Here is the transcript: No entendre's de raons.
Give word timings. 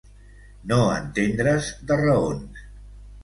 No 0.69 0.77
entendre's 0.93 1.69
de 1.91 1.99
raons. 2.01 2.65